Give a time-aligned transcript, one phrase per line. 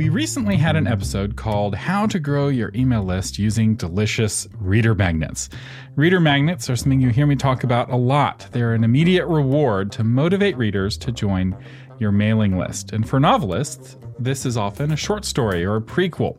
[0.00, 4.94] We recently had an episode called How to Grow Your Email List Using Delicious Reader
[4.94, 5.50] Magnets.
[5.94, 8.46] Reader magnets are something you hear me talk about a lot.
[8.52, 11.54] They're an immediate reward to motivate readers to join
[11.98, 12.92] your mailing list.
[12.92, 16.38] And for novelists, this is often a short story or a prequel.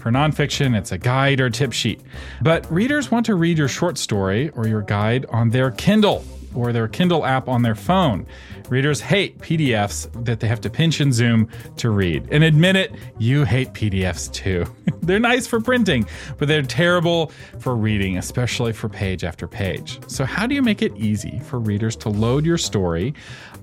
[0.00, 2.00] For nonfiction, it's a guide or tip sheet.
[2.40, 6.24] But readers want to read your short story or your guide on their Kindle
[6.54, 8.26] or their Kindle app on their phone.
[8.68, 12.26] Readers hate PDFs that they have to pinch and zoom to read.
[12.30, 14.66] And admit it, you hate PDFs too.
[15.02, 16.06] they're nice for printing,
[16.38, 19.98] but they're terrible for reading, especially for page after page.
[20.08, 23.14] So, how do you make it easy for readers to load your story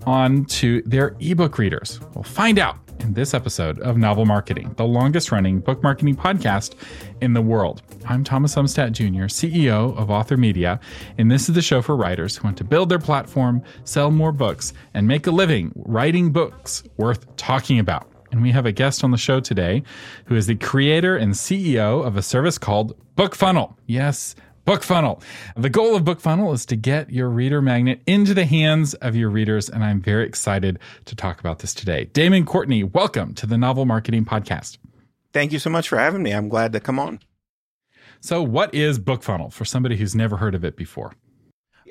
[0.06, 2.00] onto their ebook readers?
[2.14, 6.76] We'll find out in this episode of Novel Marketing, the longest running book marketing podcast
[7.22, 7.82] in the world.
[8.06, 10.80] I'm Thomas Umstattd Jr., CEO of Author Media,
[11.18, 14.32] and this is the show for writers who want to build their platform, sell more
[14.32, 18.10] books, and make a living writing books worth talking about.
[18.32, 19.82] And we have a guest on the show today
[20.26, 23.78] who is the creator and CEO of a service called Book Funnel.
[23.88, 25.22] Yes, BookFunnel.
[25.56, 29.16] The goal of Book Funnel is to get your reader magnet into the hands of
[29.16, 32.06] your readers, and I'm very excited to talk about this today.
[32.14, 34.78] Damon Courtney, welcome to the Novel Marketing Podcast.
[35.34, 36.32] Thank you so much for having me.
[36.32, 37.20] I'm glad to come on.
[38.22, 41.14] So, what is Book Funnel for somebody who's never heard of it before?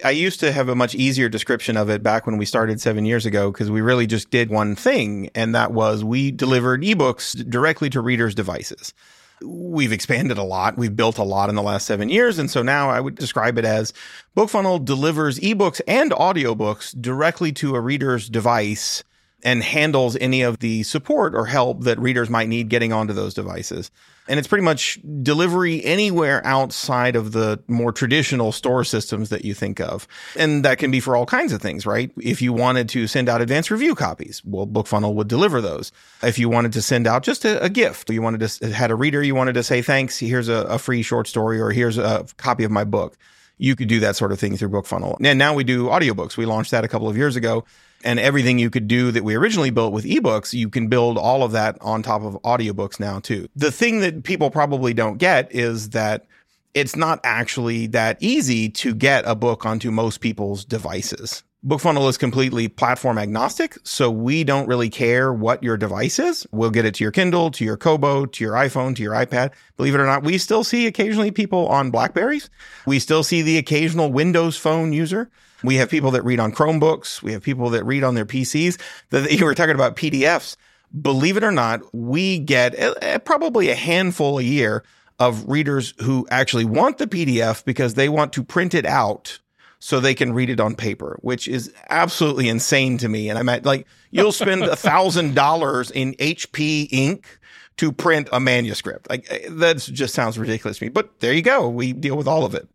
[0.05, 3.05] I used to have a much easier description of it back when we started seven
[3.05, 7.49] years ago because we really just did one thing, and that was we delivered ebooks
[7.49, 8.95] directly to readers' devices
[9.43, 10.77] we've expanded a lot.
[10.77, 12.39] We've built a lot in the last seven years.
[12.39, 13.93] And so now I would describe it as
[14.37, 19.05] BookFunnel delivers ebooks and audiobooks directly to a reader's device
[19.45, 23.35] and handles any of the support or help that readers might need getting onto those
[23.35, 23.91] devices.
[24.29, 29.55] And it's pretty much delivery anywhere outside of the more traditional store systems that you
[29.55, 30.07] think of.
[30.37, 32.11] And that can be for all kinds of things, right?
[32.21, 35.93] If you wanted to send out advanced review copies, well, BookFunnel would deliver those.
[36.23, 38.95] If you wanted to send out just a, a gift, you wanted to, had a
[38.95, 42.27] reader, you wanted to say, thanks, here's a, a free short story or here's a
[42.37, 43.17] copy of my book
[43.59, 45.17] you could do that sort of thing through BookFunnel.
[45.23, 46.37] And now we do audiobooks.
[46.37, 47.65] We launched that a couple of years ago
[48.05, 51.43] and everything you could do that we originally built with ebooks, you can build all
[51.43, 53.49] of that on top of audiobooks now too.
[53.57, 56.27] The thing that people probably don't get is that
[56.75, 61.43] it's not actually that easy to get a book onto most people's devices.
[61.67, 66.47] BookFunnel is completely platform agnostic, so we don't really care what your device is.
[66.53, 69.51] We'll get it to your Kindle, to your Kobo, to your iPhone, to your iPad.
[69.77, 72.49] Believe it or not, we still see occasionally people on Blackberries.
[72.87, 75.31] We still see the occasional Windows phone user.
[75.65, 77.23] We have people that read on Chromebooks.
[77.23, 78.81] We have people that read on their PCs.
[79.11, 80.57] The, you were talking about PDFs.
[81.03, 84.85] Believe it or not, we get a, a, probably a handful a year
[85.19, 89.41] of readers who actually want the PDF because they want to print it out
[89.79, 93.29] so they can read it on paper, which is absolutely insane to me.
[93.29, 97.39] And I'm at like, you'll spend a thousand dollars in HP ink
[97.77, 99.09] to print a manuscript.
[99.09, 101.69] Like eh, that just sounds ridiculous to me, but there you go.
[101.69, 102.69] We deal with all of it.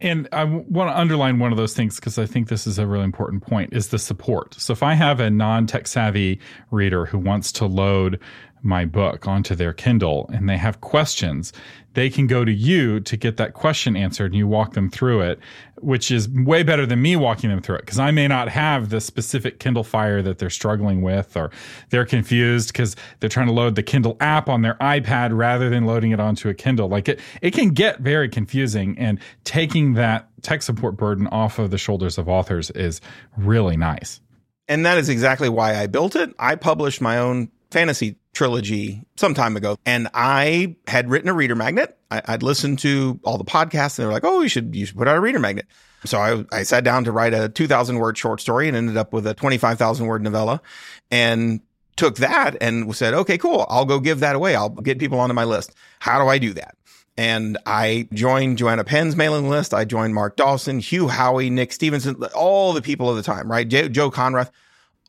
[0.00, 2.86] And I want to underline one of those things because I think this is a
[2.86, 4.54] really important point is the support.
[4.54, 6.40] So if I have a non tech savvy
[6.70, 8.20] reader who wants to load
[8.62, 11.52] my book onto their Kindle and they have questions,
[11.94, 15.20] they can go to you to get that question answered and you walk them through
[15.22, 15.40] it,
[15.80, 18.90] which is way better than me walking them through it because I may not have
[18.90, 21.50] the specific Kindle Fire that they're struggling with or
[21.90, 25.86] they're confused because they're trying to load the Kindle app on their iPad rather than
[25.86, 26.88] loading it onto a Kindle.
[26.88, 31.70] Like it, it can get very confusing and taking that tech support burden off of
[31.70, 33.00] the shoulders of authors is
[33.36, 34.20] really nice.
[34.68, 36.32] And that is exactly why I built it.
[36.38, 39.76] I published my own fantasy trilogy some time ago.
[39.84, 41.98] And I had written a reader magnet.
[42.08, 44.86] I, would listened to all the podcasts and they were like, Oh, you should, you
[44.86, 45.66] should put out a reader magnet.
[46.04, 49.12] So I, I sat down to write a 2000 word short story and ended up
[49.12, 50.62] with a 25,000 word novella
[51.10, 51.60] and
[51.96, 53.66] took that and said, okay, cool.
[53.68, 54.54] I'll go give that away.
[54.54, 55.74] I'll get people onto my list.
[55.98, 56.76] How do I do that?
[57.16, 59.74] And I joined Joanna Penn's mailing list.
[59.74, 63.66] I joined Mark Dawson, Hugh Howey, Nick Stephenson, all the people of the time, right?
[63.66, 64.50] Joe, Konrath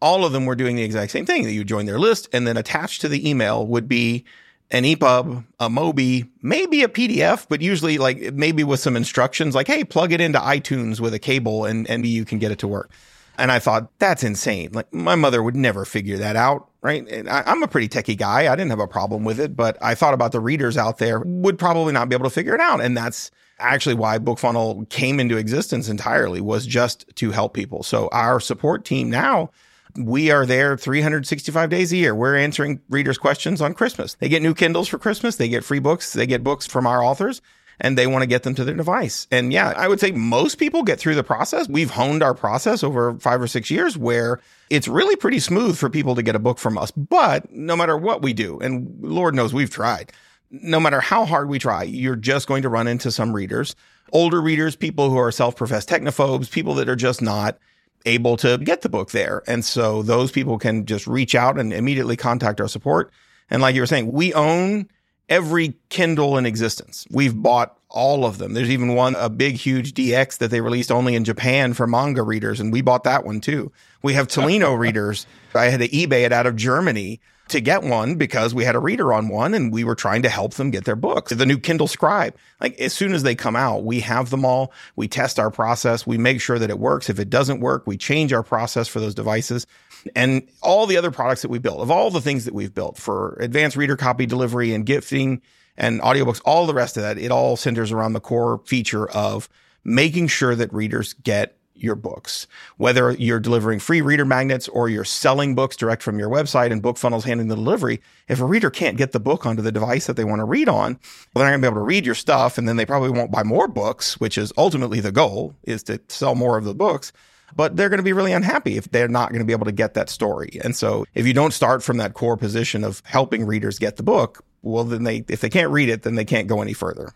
[0.02, 2.48] all of them were doing the exact same thing that you join their list and
[2.48, 4.26] then attached to the email would be
[4.72, 9.68] an EPUB, a Mobi, maybe a PDF, but usually like maybe with some instructions like,
[9.68, 12.68] Hey, plug it into iTunes with a cable and, and you can get it to
[12.68, 12.92] work.
[13.38, 14.72] And I thought that's insane.
[14.74, 16.68] Like my mother would never figure that out.
[16.82, 17.06] Right.
[17.08, 18.52] And I, am a pretty techie guy.
[18.52, 21.20] I didn't have a problem with it, but I thought about the readers out there
[21.26, 22.80] would probably not be able to figure it out.
[22.80, 27.84] And that's actually why BookFunnel came into existence entirely was just to help people.
[27.84, 29.52] So our support team now
[29.96, 32.14] we are there 365 days a year.
[32.16, 34.16] We're answering readers' questions on Christmas.
[34.16, 35.36] They get new Kindles for Christmas.
[35.36, 36.14] They get free books.
[36.14, 37.42] They get books from our authors
[37.82, 39.28] and they want to get them to their device.
[39.32, 41.68] And yeah, I would say most people get through the process.
[41.70, 44.40] We've honed our process over five or six years where
[44.70, 46.92] it's really pretty smooth for people to get a book from us.
[46.92, 50.12] But no matter what we do, and Lord knows we've tried,
[50.52, 53.76] no matter how hard we try, you're just going to run into some readers,
[54.12, 57.58] older readers, people who are self-professed technophobes, people that are just not
[58.06, 59.44] able to get the book there.
[59.48, 63.12] And so those people can just reach out and immediately contact our support.
[63.50, 64.90] And like you were saying, we own
[65.28, 67.06] every Kindle in existence.
[67.12, 68.54] We've bought all of them.
[68.54, 72.24] There's even one, a big, huge DX that they released only in Japan for manga
[72.24, 72.60] readers.
[72.60, 73.72] And we bought that one too.
[74.02, 75.26] We have Tolino readers.
[75.54, 77.20] I had to eBay it out of Germany
[77.50, 80.30] to get one because we had a reader on one and we were trying to
[80.30, 81.34] help them get their books.
[81.34, 84.72] The new Kindle Scribe, like as soon as they come out, we have them all.
[84.96, 86.08] We test our process.
[86.08, 87.10] We make sure that it works.
[87.10, 89.68] If it doesn't work, we change our process for those devices
[90.16, 92.98] and all the other products that we built of all the things that we've built
[92.98, 95.42] for advanced reader copy delivery and gifting
[95.78, 99.48] and audiobooks, all the rest of that, it all centers around the core feature of
[99.84, 102.48] making sure that readers get your books.
[102.78, 106.82] Whether you're delivering free reader magnets or you're selling books direct from your website and
[106.82, 110.08] book funnels handling the delivery, if a reader can't get the book onto the device
[110.08, 111.00] that they want to read on,
[111.34, 113.10] well, they're not going to be able to read your stuff and then they probably
[113.10, 116.76] won't buy more books, which is ultimately the goal is to sell more of the
[116.76, 117.12] books.
[117.56, 119.72] But they're going to be really unhappy if they're not going to be able to
[119.72, 120.60] get that story.
[120.64, 124.04] And so if you don't start from that core position of helping readers get the
[124.04, 127.14] book, well, then they, if they can't read it, then they can't go any further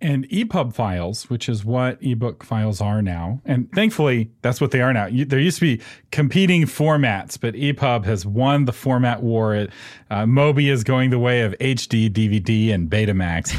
[0.00, 3.40] and EPUB files, which is what ebook files are now.
[3.44, 5.08] And thankfully, that's what they are now.
[5.10, 9.54] There used to be competing formats, but EPUB has won the format war.
[9.54, 9.70] It,
[10.10, 13.54] uh, Mobi is going the way of HD, DVD, and Betamax.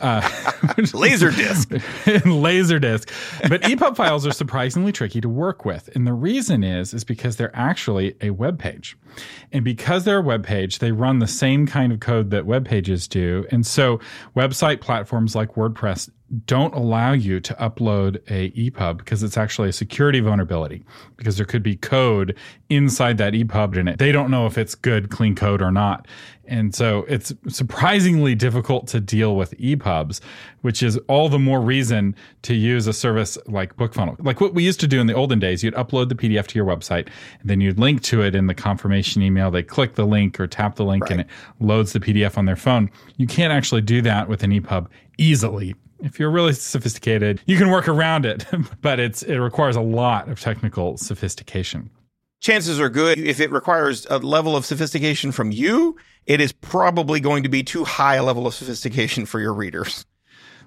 [0.00, 0.20] Uh,
[0.62, 1.66] Laserdisc.
[2.22, 3.10] Laserdisc.
[3.50, 5.88] But EPUB files are surprisingly tricky to work with.
[5.94, 8.96] And the reason is, is because they're actually a web page.
[9.52, 12.64] And because they're a web page, they run the same kind of code that web
[12.64, 13.44] pages do.
[13.50, 13.98] And so
[14.36, 15.79] website platforms like WordPress
[16.44, 20.84] don't allow you to upload a EPUB because it's actually a security vulnerability
[21.16, 22.36] because there could be code
[22.68, 23.98] inside that EPUB in it.
[23.98, 26.06] They don't know if it's good, clean code or not.
[26.46, 30.20] And so it's surprisingly difficult to deal with EPUBs,
[30.62, 34.16] which is all the more reason to use a service like BookFunnel.
[34.24, 36.58] Like what we used to do in the olden days, you'd upload the PDF to
[36.58, 37.08] your website
[37.40, 39.50] and then you'd link to it in the confirmation email.
[39.50, 41.12] They click the link or tap the link right.
[41.12, 41.26] and it
[41.60, 42.90] loads the PDF on their phone.
[43.16, 44.88] You can't actually do that with an EPUB
[45.20, 48.46] easily if you're really sophisticated, you can work around it,
[48.80, 51.90] but it's it requires a lot of technical sophistication.
[52.40, 55.96] Chances are good if it requires a level of sophistication from you,
[56.26, 60.06] it is probably going to be too high a level of sophistication for your readers.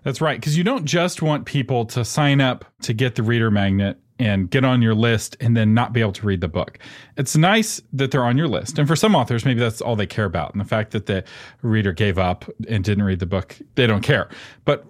[0.04, 3.50] That's right, because you don't just want people to sign up to get the reader
[3.50, 6.80] magnet and get on your list and then not be able to read the book.
[7.18, 8.78] It's nice that they're on your list.
[8.78, 10.54] And for some authors, maybe that's all they care about.
[10.54, 11.24] And the fact that the
[11.62, 14.30] reader gave up and didn't read the book, they don't care.
[14.66, 14.86] But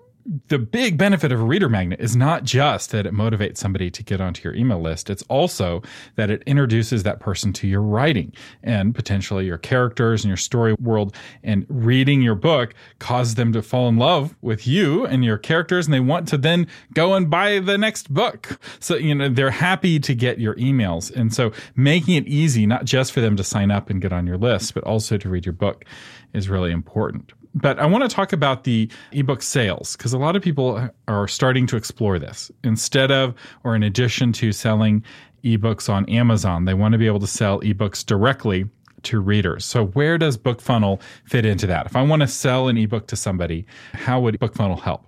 [0.47, 4.03] the big benefit of a reader magnet is not just that it motivates somebody to
[4.03, 5.09] get onto your email list.
[5.09, 5.81] It's also
[6.15, 8.33] that it introduces that person to your writing
[8.63, 11.15] and potentially your characters and your story world.
[11.43, 15.87] And reading your book causes them to fall in love with you and your characters,
[15.87, 18.59] and they want to then go and buy the next book.
[18.79, 21.13] So, you know, they're happy to get your emails.
[21.13, 24.25] And so making it easy, not just for them to sign up and get on
[24.25, 25.85] your list, but also to read your book
[26.33, 27.33] is really important.
[27.55, 31.27] But I want to talk about the ebook sales because a lot of people are
[31.27, 32.51] starting to explore this.
[32.63, 35.03] Instead of or in addition to selling
[35.43, 38.65] ebooks on Amazon, they want to be able to sell ebooks directly
[39.03, 39.65] to readers.
[39.65, 41.85] So where does BookFunnel fit into that?
[41.85, 45.05] If I want to sell an ebook to somebody, how would BookFunnel help?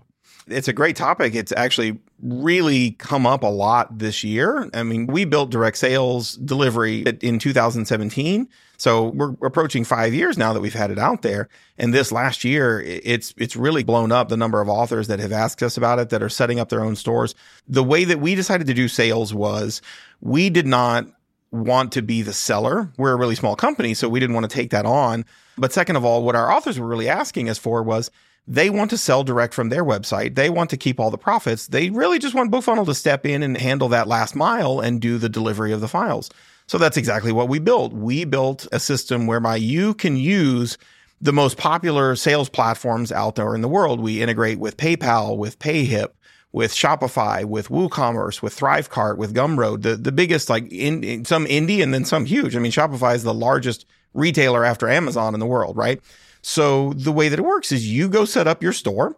[0.47, 1.33] It's a great topic.
[1.33, 4.69] It's actually really come up a lot this year.
[4.73, 8.47] I mean, we built direct sales delivery in 2017.
[8.77, 11.49] So we're approaching five years now that we've had it out there.
[11.77, 15.31] And this last year, it's, it's really blown up the number of authors that have
[15.31, 17.33] asked us about it that are setting up their own stores.
[17.67, 19.81] The way that we decided to do sales was
[20.21, 21.07] we did not
[21.51, 22.91] want to be the seller.
[22.97, 25.25] We're a really small company, so we didn't want to take that on.
[25.57, 28.11] But second of all, what our authors were really asking us for was,
[28.47, 30.35] they want to sell direct from their website.
[30.35, 31.67] They want to keep all the profits.
[31.67, 35.17] They really just want BookFunnel to step in and handle that last mile and do
[35.17, 36.29] the delivery of the files.
[36.67, 37.93] So that's exactly what we built.
[37.93, 40.77] We built a system whereby you can use
[41.21, 43.99] the most popular sales platforms out there in the world.
[43.99, 46.09] We integrate with PayPal, with PayHip,
[46.51, 51.45] with Shopify, with WooCommerce, with Thrivecart, with Gumroad, the, the biggest, like in, in some
[51.45, 52.55] indie and then some huge.
[52.55, 55.99] I mean, Shopify is the largest retailer after Amazon in the world, right?
[56.47, 59.17] So the way that it works is you go set up your store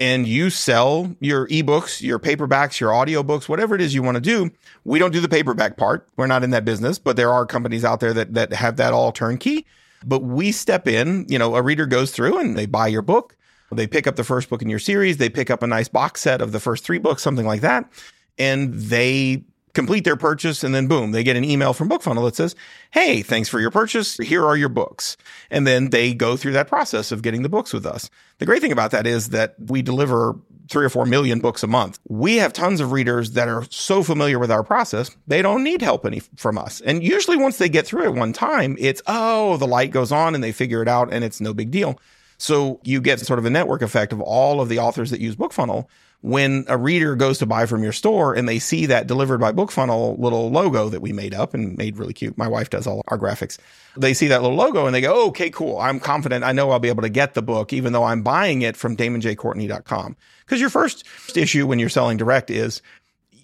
[0.00, 4.20] and you sell your ebooks, your paperbacks, your audiobooks, whatever it is you want to
[4.20, 4.50] do.
[4.82, 6.08] We don't do the paperback part.
[6.16, 8.92] We're not in that business, but there are companies out there that, that have that
[8.92, 9.64] all turnkey.
[10.04, 13.36] But we step in, you know, a reader goes through and they buy your book.
[13.70, 16.20] They pick up the first book in your series, they pick up a nice box
[16.20, 17.88] set of the first three books, something like that,
[18.38, 19.44] and they
[19.76, 22.56] complete their purchase and then boom, they get an email from BookFunnel that says,
[22.90, 24.16] Hey, thanks for your purchase.
[24.16, 25.18] Here are your books.
[25.50, 28.08] And then they go through that process of getting the books with us.
[28.38, 30.34] The great thing about that is that we deliver
[30.70, 31.98] three or four million books a month.
[32.08, 35.82] We have tons of readers that are so familiar with our process, they don't need
[35.82, 36.80] help any from us.
[36.80, 40.34] And usually once they get through it one time, it's, oh, the light goes on
[40.34, 42.00] and they figure it out and it's no big deal.
[42.38, 45.36] So you get sort of a network effect of all of the authors that use
[45.36, 45.86] BookFunnel
[46.22, 49.52] when a reader goes to buy from your store and they see that delivered by
[49.52, 52.36] BookFunnel little logo that we made up and made really cute.
[52.36, 53.58] My wife does all our graphics.
[53.96, 55.78] They see that little logo and they go, oh, okay, cool.
[55.78, 56.44] I'm confident.
[56.44, 58.96] I know I'll be able to get the book, even though I'm buying it from
[58.96, 60.16] damonjcourtney.com.
[60.44, 61.06] Because your first
[61.36, 62.82] issue when you're selling direct is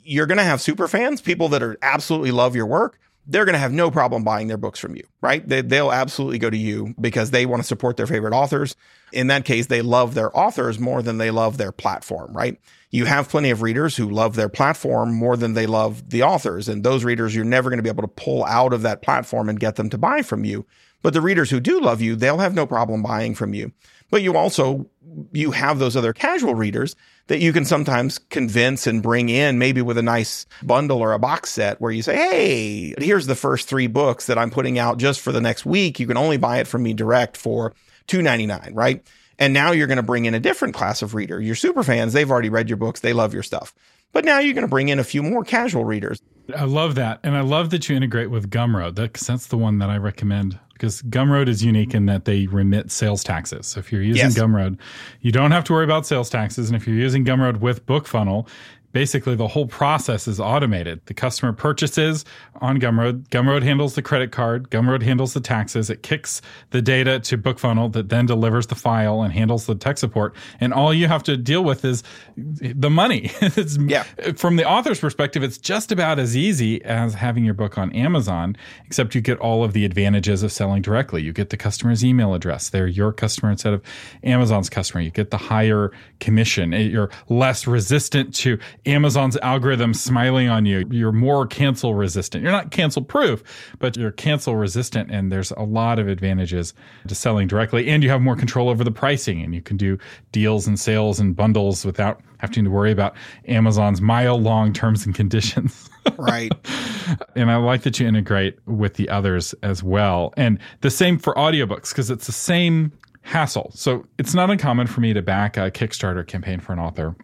[0.04, 3.54] you're going to have super fans, people that are absolutely love your work they're going
[3.54, 5.46] to have no problem buying their books from you, right?
[5.46, 8.74] They, will absolutely go to you because they want to support their favorite authors.
[9.12, 12.60] In that case, they love their authors more than they love their platform, right?
[12.90, 16.68] You have plenty of readers who love their platform more than they love the authors.
[16.68, 19.48] And those readers, you're never going to be able to pull out of that platform
[19.48, 20.66] and get them to buy from you.
[21.02, 23.72] But the readers who do love you, they'll have no problem buying from you.
[24.12, 24.84] But you also,
[25.32, 26.94] you have those other casual readers
[27.28, 31.18] that you can sometimes convince and bring in maybe with a nice bundle or a
[31.18, 34.98] box set where you say, Hey, here's the first three books that I'm putting out
[34.98, 35.98] just for the next week.
[35.98, 37.72] You can only buy it from me direct for
[38.08, 39.02] $2.99, right?
[39.38, 41.40] And now you're going to bring in a different class of reader.
[41.40, 43.00] Your super fans, they've already read your books.
[43.00, 43.74] They love your stuff.
[44.12, 46.20] But now you're going to bring in a few more casual readers.
[46.56, 47.20] I love that.
[47.22, 48.94] And I love that you integrate with Gumroad.
[48.96, 52.90] That's, that's the one that I recommend because Gumroad is unique in that they remit
[52.90, 53.68] sales taxes.
[53.68, 54.38] So if you're using yes.
[54.38, 54.78] Gumroad,
[55.20, 56.68] you don't have to worry about sales taxes.
[56.68, 58.48] And if you're using Gumroad with BookFunnel,
[58.92, 61.00] basically the whole process is automated.
[61.06, 62.24] The customer purchases
[62.60, 63.28] on Gumroad.
[63.28, 64.70] Gumroad handles the credit card.
[64.70, 65.90] Gumroad handles the taxes.
[65.90, 69.98] It kicks the data to BookFunnel that then delivers the file and handles the tech
[69.98, 70.34] support.
[70.60, 72.02] And all you have to deal with is
[72.36, 73.30] the money.
[73.78, 74.02] yeah.
[74.36, 78.56] From the author's perspective, it's just about as easy as having your book on Amazon,
[78.86, 81.22] except you get all of the advantages of selling directly.
[81.22, 82.68] You get the customer's email address.
[82.68, 83.82] They're your customer instead of
[84.22, 85.00] Amazon's customer.
[85.00, 86.72] You get the higher commission.
[86.72, 90.86] You're less resistant to Amazon's algorithm smiling on you.
[90.90, 92.42] You're more cancel resistant.
[92.42, 93.42] You're not cancel proof,
[93.78, 95.10] but you're cancel resistant.
[95.10, 96.74] And there's a lot of advantages
[97.06, 97.88] to selling directly.
[97.88, 99.98] And you have more control over the pricing and you can do
[100.32, 103.14] deals and sales and bundles without having to worry about
[103.46, 105.88] Amazon's mile long terms and conditions.
[106.18, 106.52] right.
[107.36, 110.34] and I like that you integrate with the others as well.
[110.36, 113.70] And the same for audiobooks because it's the same hassle.
[113.74, 117.14] So it's not uncommon for me to back a Kickstarter campaign for an author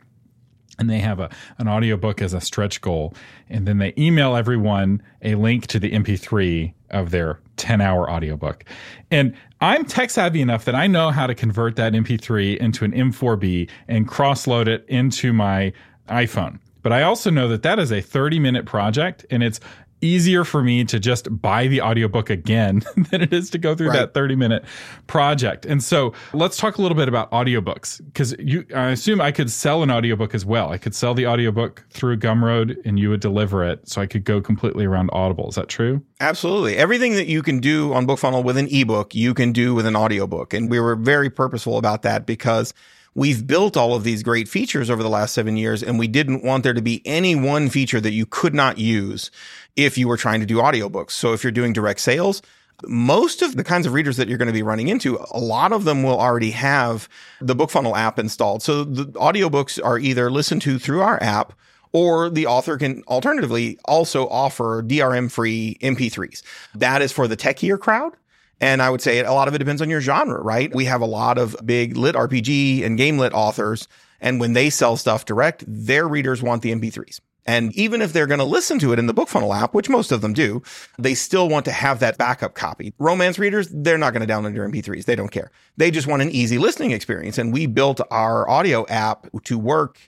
[0.79, 3.15] and they have a an audiobook as a stretch goal.
[3.49, 8.65] And then they email everyone a link to the mp3 of their 10 hour audiobook.
[9.11, 12.93] And i'm tech savvy enough that i know how to convert that mp3 into an
[12.93, 15.73] m4b and cross load it into my
[16.09, 16.59] iphone.
[16.83, 19.61] But I also know that that is a 30 minute project and it's
[20.01, 23.89] easier for me to just buy the audiobook again than it is to go through
[23.89, 23.99] right.
[23.99, 24.65] that 30 minute
[25.07, 25.67] project.
[25.67, 29.51] And so let's talk a little bit about audiobooks because you I assume I could
[29.51, 30.71] sell an audiobook as well.
[30.71, 34.25] I could sell the audiobook through Gumroad and you would deliver it so I could
[34.25, 35.49] go completely around Audible.
[35.49, 36.03] Is that true?
[36.21, 36.77] Absolutely.
[36.77, 39.97] Everything that you can do on BookFunnel with an ebook, you can do with an
[39.97, 40.53] audiobook.
[40.53, 42.75] And we were very purposeful about that because
[43.15, 46.45] we've built all of these great features over the last seven years, and we didn't
[46.45, 49.31] want there to be any one feature that you could not use
[49.79, 51.13] if you were trying to do audiobooks.
[51.13, 52.43] So if you're doing direct sales,
[52.85, 55.73] most of the kinds of readers that you're going to be running into, a lot
[55.73, 57.09] of them will already have
[57.41, 58.63] the BookFunnel app installed.
[58.63, 61.53] So the audiobooks are either listened to through our app
[61.93, 66.43] or the author can alternatively also offer DRM free MP3s.
[66.75, 68.15] That is for the techier crowd.
[68.61, 70.75] And I would say a lot of it depends on your genre, right?
[70.75, 73.87] We have a lot of big lit RPG and game lit authors.
[74.21, 77.21] And when they sell stuff direct, their readers want the MP3s.
[77.49, 80.13] And even if they're going to listen to it in the BookFunnel app, which most
[80.13, 80.63] of them do,
[80.99, 82.93] they still want to have that backup copy.
[82.99, 85.07] Romance readers, they're not going to download your MP3s.
[85.07, 85.51] They don't care.
[85.79, 87.39] They just want an easy listening experience.
[87.39, 89.99] And we built our audio app to work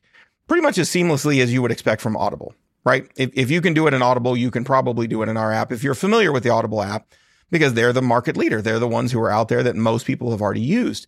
[0.49, 2.55] pretty much as seamlessly as you would expect from Audible,
[2.85, 3.11] right?
[3.17, 5.51] If, if you can do it in Audible, you can probably do it in our
[5.51, 5.73] app.
[5.73, 7.07] If you're familiar with the Audible app,
[7.51, 8.63] because they're the market leader.
[8.63, 11.07] They're the ones who are out there that most people have already used.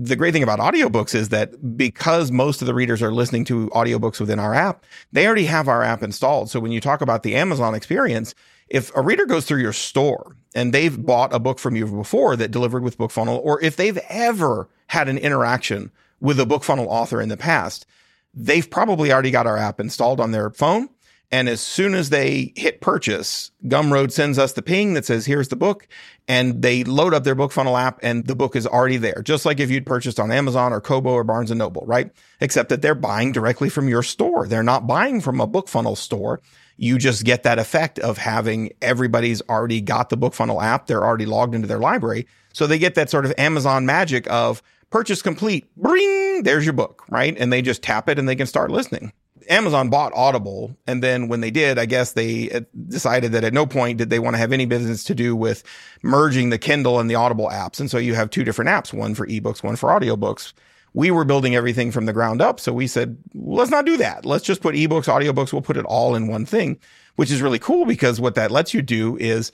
[0.00, 3.68] The great thing about audiobooks is that because most of the readers are listening to
[3.70, 6.50] audiobooks within our app, they already have our app installed.
[6.50, 8.32] So when you talk about the Amazon experience,
[8.68, 12.36] if a reader goes through your store and they've bought a book from you before
[12.36, 15.90] that delivered with BookFunnel, or if they've ever had an interaction
[16.20, 17.84] with a BookFunnel author in the past,
[18.32, 20.88] they've probably already got our app installed on their phone
[21.30, 25.48] And as soon as they hit purchase, Gumroad sends us the ping that says, here's
[25.48, 25.86] the book.
[26.26, 29.20] And they load up their BookFunnel app and the book is already there.
[29.22, 32.10] Just like if you'd purchased on Amazon or Kobo or Barnes and Noble, right?
[32.40, 34.46] Except that they're buying directly from your store.
[34.46, 36.40] They're not buying from a BookFunnel store.
[36.78, 40.86] You just get that effect of having everybody's already got the BookFunnel app.
[40.86, 42.26] They're already logged into their library.
[42.54, 45.66] So they get that sort of Amazon magic of purchase complete.
[45.76, 47.36] Bring, there's your book, right?
[47.38, 49.12] And they just tap it and they can start listening.
[49.48, 50.76] Amazon bought Audible.
[50.86, 54.10] And then when they did, I guess they uh, decided that at no point did
[54.10, 55.62] they want to have any business to do with
[56.02, 57.80] merging the Kindle and the Audible apps.
[57.80, 60.52] And so you have two different apps, one for ebooks, one for audiobooks.
[60.94, 62.58] We were building everything from the ground up.
[62.58, 64.24] So we said, let's not do that.
[64.24, 65.52] Let's just put ebooks, audiobooks.
[65.52, 66.78] We'll put it all in one thing,
[67.16, 69.52] which is really cool because what that lets you do is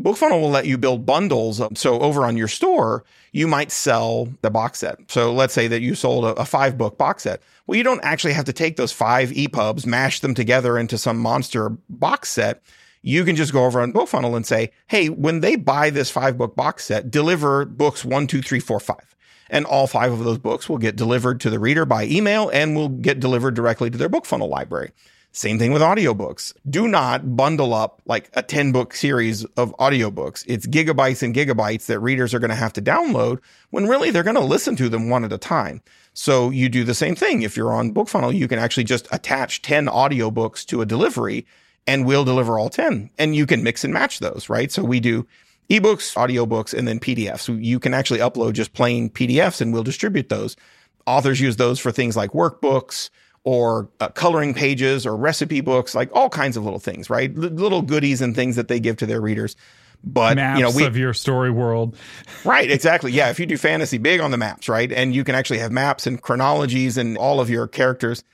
[0.00, 1.60] BookFunnel will let you build bundles.
[1.60, 4.98] Um, so over on your store, you might sell the box set.
[5.10, 7.40] So let's say that you sold a, a, five book box set.
[7.66, 11.18] Well, you don't actually have to take those five EPUBs, mash them together into some
[11.18, 12.62] monster box set.
[13.02, 16.38] You can just go over on BookFunnel and say, Hey, when they buy this five
[16.38, 19.14] book box set, deliver books one, two, three, four, five.
[19.50, 22.74] And all five of those books will get delivered to the reader by email and
[22.74, 24.92] will get delivered directly to their BookFunnel library.
[25.34, 26.52] Same thing with audiobooks.
[26.68, 30.44] Do not bundle up like a 10 book series of audiobooks.
[30.46, 34.22] It's gigabytes and gigabytes that readers are going to have to download when really they're
[34.22, 35.80] going to listen to them one at a time.
[36.12, 37.40] So you do the same thing.
[37.40, 41.46] If you're on BookFunnel, you can actually just attach 10 audiobooks to a delivery
[41.86, 44.70] and we'll deliver all 10 and you can mix and match those, right?
[44.70, 45.26] So we do
[45.70, 47.64] ebooks, audiobooks, and then PDFs.
[47.64, 50.56] You can actually upload just plain PDFs and we'll distribute those.
[51.06, 53.08] Authors use those for things like workbooks,
[53.44, 57.30] or uh, coloring pages or recipe books, like all kinds of little things, right?
[57.30, 59.56] L- little goodies and things that they give to their readers.
[60.04, 61.96] But maps you know, we, of your story world,
[62.44, 62.68] right?
[62.70, 63.12] Exactly.
[63.12, 64.90] Yeah, if you do fantasy, big on the maps, right?
[64.90, 68.24] And you can actually have maps and chronologies and all of your characters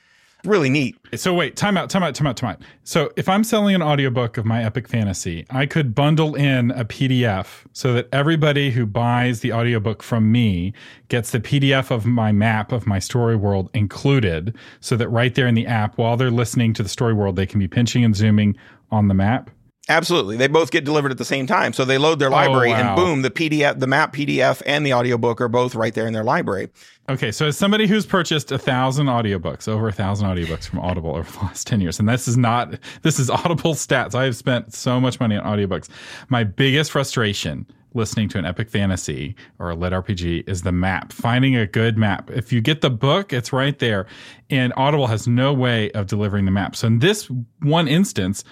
[0.45, 0.95] really neat.
[1.15, 2.61] So wait, time out, time out, time out, time out.
[2.83, 6.85] So if I'm selling an audiobook of my epic fantasy, I could bundle in a
[6.85, 10.73] PDF so that everybody who buys the audiobook from me
[11.09, 15.47] gets the PDF of my map of my story world included so that right there
[15.47, 18.15] in the app while they're listening to the story world they can be pinching and
[18.15, 18.55] zooming
[18.91, 19.49] on the map.
[19.89, 20.37] Absolutely.
[20.37, 21.73] They both get delivered at the same time.
[21.73, 22.79] So they load their library oh, wow.
[22.79, 26.13] and boom, the PDF, the map PDF and the audiobook are both right there in
[26.13, 26.69] their library.
[27.09, 27.31] Okay.
[27.31, 31.29] So as somebody who's purchased a thousand audiobooks, over a thousand audiobooks from Audible over
[31.29, 34.13] the last 10 years, and this is not, this is Audible stats.
[34.13, 35.89] I have spent so much money on audiobooks.
[36.29, 41.11] My biggest frustration listening to an epic fantasy or a lit RPG is the map.
[41.11, 42.29] Finding a good map.
[42.31, 44.05] If you get the book, it's right there.
[44.49, 46.75] And Audible has no way of delivering the map.
[46.75, 47.29] So in this
[47.61, 48.43] one instance,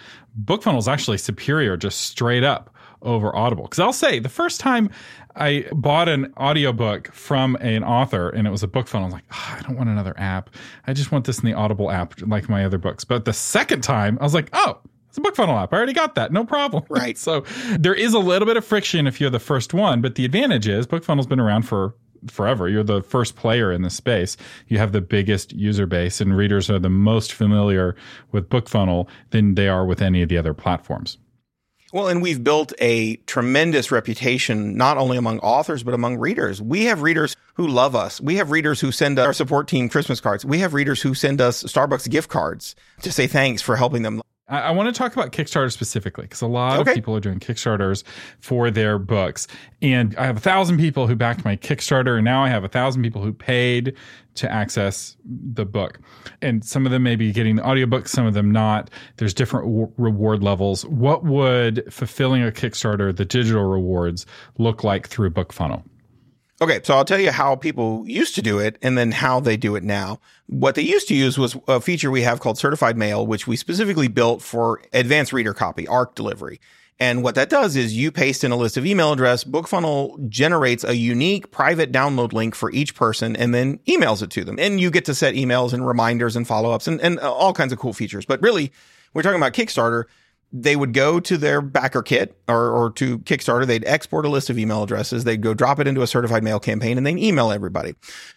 [0.43, 3.65] BookFunnel is actually superior just straight up over Audible.
[3.65, 4.89] Because I'll say the first time
[5.36, 9.13] I bought an audiobook from an author and it was a book BookFunnel, I was
[9.13, 10.50] like, oh, I don't want another app.
[10.88, 13.04] I just want this in the Audible app like my other books.
[13.04, 14.80] But the second time, I was like, oh,
[15.17, 15.73] it's a BookFunnel app.
[15.73, 16.32] I already got that.
[16.32, 16.84] No problem.
[16.97, 17.17] Right.
[17.17, 17.43] so
[17.77, 20.67] there is a little bit of friction if you're the first one, but the advantage
[20.67, 21.93] is BookFunnel's been around for
[22.27, 22.67] forever.
[22.67, 24.36] You're the first player in the space.
[24.67, 27.95] You have the biggest user base, and readers are the most familiar
[28.32, 31.17] with BookFunnel than they are with any of the other platforms.
[31.93, 36.62] Well, and we've built a tremendous reputation, not only among authors, but among readers.
[36.62, 38.19] We have readers who love us.
[38.19, 40.43] We have readers who send our support team Christmas cards.
[40.43, 44.21] We have readers who send us Starbucks gift cards to say thanks for helping them.
[44.47, 46.91] I, I want to talk about Kickstarter specifically because a lot okay.
[46.91, 48.03] of people are doing Kickstarters
[48.39, 49.47] for their books.
[49.81, 52.69] And I have a thousand people who backed my Kickstarter, and now I have a
[52.69, 53.95] thousand people who paid
[54.36, 55.99] to access the book.
[56.41, 58.89] And some of them may be getting the audiobook, some of them not.
[59.17, 60.86] There's different w- reward levels.
[60.86, 64.25] What would fulfilling a Kickstarter, the digital rewards,
[64.57, 65.83] look like through BookFunnel?
[66.59, 69.57] Okay, so I'll tell you how people used to do it and then how they
[69.57, 70.19] do it now.
[70.47, 73.55] What they used to use was a feature we have called certified mail, which we
[73.55, 76.59] specifically built for advanced reader copy, ARC delivery.
[76.99, 80.83] And what that does is you paste in a list of email address, BookFunnel generates
[80.83, 84.57] a unique private download link for each person and then emails it to them.
[84.57, 87.77] And you get to set emails and reminders and follow-ups and, and all kinds of
[87.77, 88.25] cool features.
[88.25, 88.71] But really,
[89.13, 90.05] we're talking about Kickstarter
[90.51, 93.65] they would go to their backer kit or, or to Kickstarter.
[93.65, 95.23] They'd export a list of email addresses.
[95.23, 97.95] They'd go drop it into a certified mail campaign and then email everybody.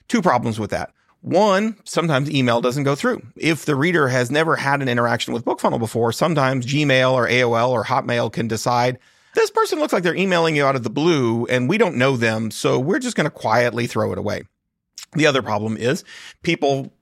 [0.08, 0.92] Two problems with that.
[1.22, 3.22] One, sometimes email doesn't go through.
[3.36, 7.70] If the reader has never had an interaction with BookFunnel before, sometimes Gmail or AOL
[7.70, 8.98] or Hotmail can decide
[9.34, 12.16] this person looks like they're emailing you out of the blue and we don't know
[12.16, 12.50] them.
[12.50, 14.42] So we're just going to quietly throw it away.
[15.12, 16.04] The other problem is
[16.42, 16.92] people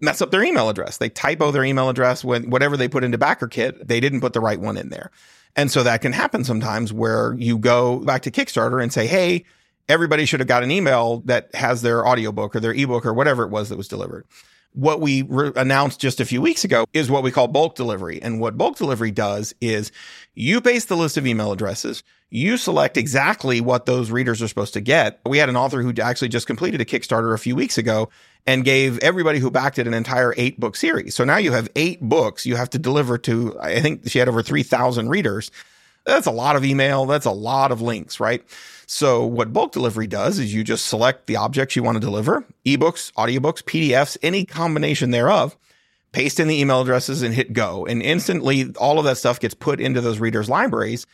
[0.00, 0.98] mess up their email address.
[0.98, 4.40] They typo their email address when whatever they put into BackerKit, they didn't put the
[4.40, 5.10] right one in there.
[5.56, 9.44] And so that can happen sometimes where you go back to Kickstarter and say, Hey,
[9.88, 13.44] everybody should have got an email that has their audiobook or their ebook or whatever
[13.44, 14.24] it was that was delivered.
[14.72, 18.22] What we re- announced just a few weeks ago is what we call bulk delivery.
[18.22, 19.90] And what bulk delivery does is
[20.34, 22.02] you paste the list of email addresses.
[22.30, 25.20] You select exactly what those readers are supposed to get.
[25.26, 28.08] We had an author who actually just completed a Kickstarter a few weeks ago
[28.46, 31.14] and gave everybody who backed it an entire eight book series.
[31.16, 34.28] So now you have eight books you have to deliver to, I think she had
[34.28, 35.50] over 3,000 readers.
[36.10, 37.06] That's a lot of email.
[37.06, 38.44] That's a lot of links, right?
[38.86, 42.44] So what bulk delivery does is you just select the objects you want to deliver,
[42.66, 45.56] ebooks, audiobooks, PDFs, any combination thereof,
[46.10, 47.86] paste in the email addresses and hit go.
[47.86, 51.06] And instantly all of that stuff gets put into those readers libraries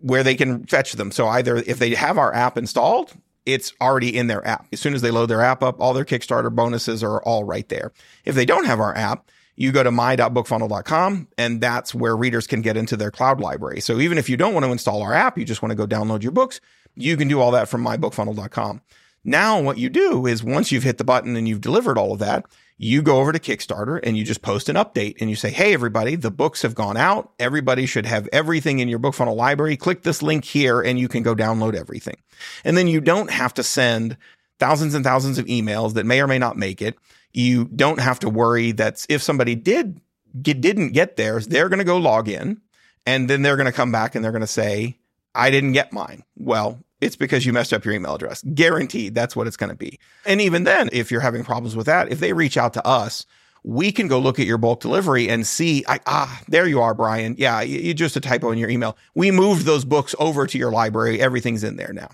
[0.00, 1.10] where they can fetch them.
[1.12, 3.12] So either if they have our app installed,
[3.44, 4.66] it's already in their app.
[4.72, 7.68] As soon as they load their app up, all their Kickstarter bonuses are all right
[7.68, 7.92] there.
[8.24, 12.62] If they don't have our app, you go to my.bookfunnel.com and that's where readers can
[12.62, 13.80] get into their cloud library.
[13.80, 15.84] So even if you don't want to install our app, you just want to go
[15.84, 16.60] download your books,
[16.94, 18.82] you can do all that from mybookfunnel.com.
[19.24, 22.20] Now what you do is once you've hit the button and you've delivered all of
[22.20, 25.50] that, you go over to Kickstarter and you just post an update and you say,
[25.50, 27.32] Hey, everybody, the books have gone out.
[27.40, 29.76] Everybody should have everything in your BookFunnel library.
[29.76, 32.18] Click this link here and you can go download everything.
[32.64, 34.16] And then you don't have to send
[34.60, 36.96] thousands and thousands of emails that may or may not make it.
[37.32, 40.00] You don't have to worry that if somebody did
[40.40, 42.60] get, didn't get theirs, they're going to go log in
[43.06, 44.98] and then they're going to come back and they're going to say,
[45.34, 46.24] I didn't get mine.
[46.36, 48.42] Well, it's because you messed up your email address.
[48.42, 49.98] Guaranteed, that's what it's going to be.
[50.26, 53.24] And even then, if you're having problems with that, if they reach out to us,
[53.62, 56.94] we can go look at your bulk delivery and see, I, ah, there you are,
[56.94, 57.34] Brian.
[57.38, 58.96] Yeah, you, you just a typo in your email.
[59.14, 61.20] We moved those books over to your library.
[61.20, 62.08] Everything's in there now.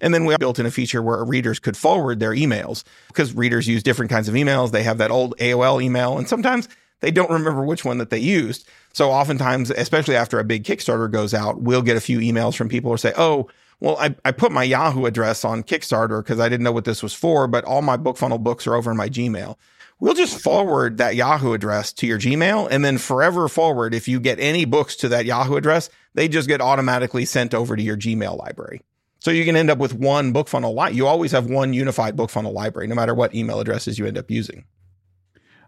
[0.00, 3.68] And then we built in a feature where readers could forward their emails because readers
[3.68, 4.70] use different kinds of emails.
[4.70, 6.68] They have that old AOL email and sometimes
[7.00, 8.66] they don't remember which one that they used.
[8.92, 12.68] So oftentimes, especially after a big Kickstarter goes out, we'll get a few emails from
[12.68, 13.48] people who say, Oh,
[13.80, 17.02] well, I, I put my Yahoo address on Kickstarter because I didn't know what this
[17.02, 19.56] was for, but all my BookFunnel books are over in my Gmail.
[20.00, 23.94] We'll just forward that Yahoo address to your Gmail and then forever forward.
[23.94, 27.76] If you get any books to that Yahoo address, they just get automatically sent over
[27.76, 28.80] to your Gmail library.
[29.24, 30.76] So you can end up with one BookFunnel.
[30.76, 34.04] Li- you always have one unified book funnel library, no matter what email addresses you
[34.04, 34.66] end up using.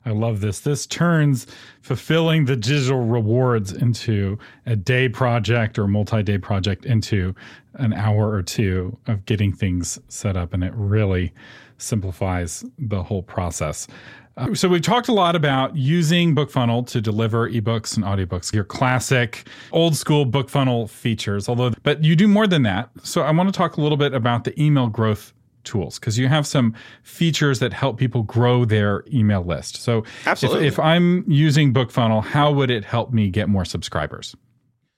[0.05, 0.61] I love this.
[0.61, 1.47] This turns
[1.81, 7.35] fulfilling the digital rewards into a day project or multi day project into
[7.73, 10.53] an hour or two of getting things set up.
[10.53, 11.33] And it really
[11.79, 13.89] simplifies the whole process.
[14.37, 18.65] Uh, so we've talked a lot about using BookFunnel to deliver ebooks and audiobooks, your
[18.65, 22.91] classic old school BookFunnel features, although, but you do more than that.
[23.03, 25.33] So I want to talk a little bit about the email growth
[25.65, 29.83] tools because you have some features that help people grow their email list.
[29.83, 30.67] So Absolutely.
[30.67, 34.37] If, if I'm using BookFunnel, how would it help me get more subscribers?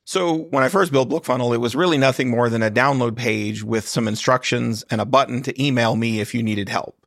[0.04, 3.62] So when I first built BookFunnel, it was really nothing more than a download page
[3.62, 6.97] with some instructions and a button to email me if you needed help.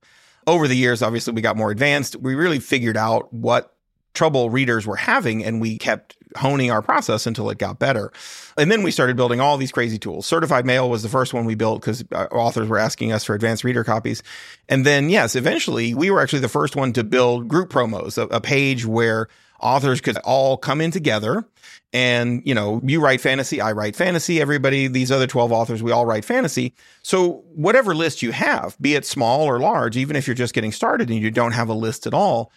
[0.47, 2.15] Over the years, obviously we got more advanced.
[2.15, 3.75] We really figured out what
[4.13, 8.11] trouble readers were having and we kept honing our process until it got better.
[8.57, 10.25] And then we started building all these crazy tools.
[10.25, 13.35] Certified Mail was the first one we built because uh, authors were asking us for
[13.35, 14.23] advanced reader copies.
[14.69, 18.23] And then, yes, eventually we were actually the first one to build group promos, a,
[18.27, 19.27] a page where
[19.61, 21.45] authors could all come in together
[21.93, 25.91] and you know you write fantasy i write fantasy everybody these other 12 authors we
[25.91, 26.73] all write fantasy.
[27.03, 30.71] So whatever list you have be it small or large even if you're just getting
[30.71, 32.51] started and you don't have a list at all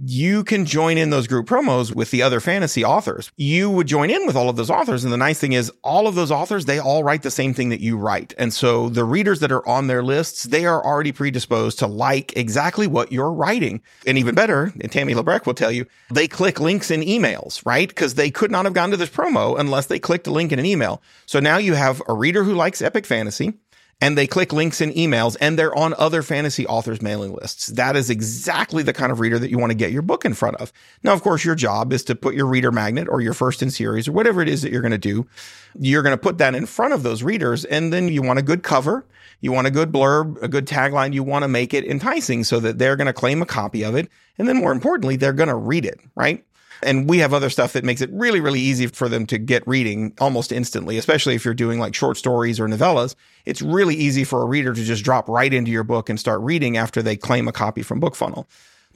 [0.00, 3.30] you can join in those group promos with the other fantasy authors.
[3.36, 5.04] You would join in with all of those authors.
[5.04, 7.68] And the nice thing is all of those authors, they all write the same thing
[7.68, 8.34] that you write.
[8.38, 12.36] And so the readers that are on their lists, they are already predisposed to like
[12.36, 13.82] exactly what you're writing.
[14.06, 17.88] And even better, and Tammi Labrecque will tell you, they click links in emails, right?
[17.88, 20.58] Because they could not have gone to this promo unless they clicked a link in
[20.58, 21.02] an email.
[21.26, 23.54] So now you have a reader who likes epic fantasy
[24.02, 27.68] and they click links in emails and they're on other fantasy authors mailing lists.
[27.68, 30.34] That is exactly the kind of reader that you want to get your book in
[30.34, 30.72] front of.
[31.04, 33.70] Now, of course, your job is to put your reader magnet or your first in
[33.70, 35.28] series or whatever it is that you're going to do.
[35.78, 37.64] You're going to put that in front of those readers.
[37.64, 39.06] And then you want a good cover.
[39.40, 41.12] You want a good blurb, a good tagline.
[41.12, 43.94] You want to make it enticing so that they're going to claim a copy of
[43.94, 44.08] it.
[44.36, 46.44] And then more importantly, they're going to read it, right?
[46.82, 49.66] And we have other stuff that makes it really, really easy for them to get
[49.66, 53.14] reading almost instantly, especially if you're doing like short stories or novellas.
[53.46, 56.40] It's really easy for a reader to just drop right into your book and start
[56.40, 58.46] reading after they claim a copy from BookFunnel.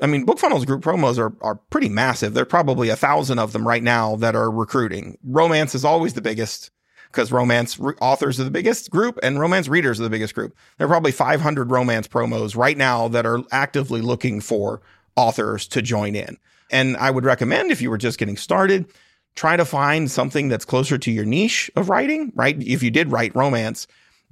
[0.00, 2.34] I mean, BookFunnel's group promos are, are pretty massive.
[2.34, 5.16] There are probably a thousand of them right now that are recruiting.
[5.24, 6.70] Romance is always the biggest
[7.10, 10.54] because romance re- authors are the biggest group and romance readers are the biggest group.
[10.76, 14.82] There are probably 500 romance promos right now that are actively looking for
[15.16, 16.36] authors to join in.
[16.70, 18.86] And I would recommend if you were just getting started,
[19.34, 22.60] try to find something that's closer to your niche of writing, right?
[22.60, 23.86] If you did write romance,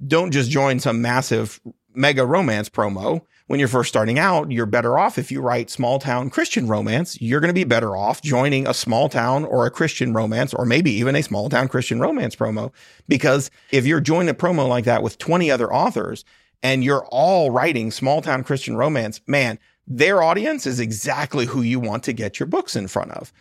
[0.05, 1.61] don't just join some massive
[1.93, 3.21] mega romance promo.
[3.47, 7.21] When you're first starting out, you're better off if you write small town Christian romance.
[7.21, 10.65] You're going to be better off joining a small town or a Christian romance, or
[10.65, 12.71] maybe even a small town Christian romance promo.
[13.07, 16.25] Because if you're joining a promo like that with 20 other authors
[16.63, 21.79] and you're all writing small town Christian romance, man, their audience is exactly who you
[21.79, 23.31] want to get your books in front of.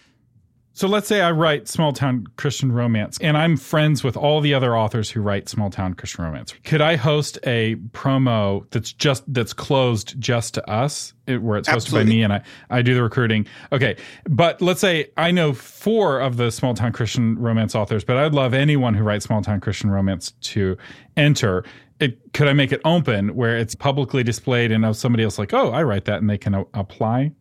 [0.77, 4.55] So let's say I write small town Christian romance and I'm friends with all the
[4.55, 6.53] other authors who write small town Christian romance.
[6.65, 11.75] Could I host a promo that's just that's closed just to us where it's hosted
[11.75, 12.05] Absolutely.
[12.05, 13.47] by me and I I do the recruiting.
[13.71, 13.97] Okay.
[14.29, 18.35] But let's say I know 4 of the small town Christian romance authors, but I'd
[18.35, 20.77] love anyone who writes small town Christian romance to
[21.17, 21.65] enter.
[22.01, 25.71] It, could I make it open where it's publicly displayed and somebody else like, "Oh,
[25.71, 27.33] I write that," and they can a- apply?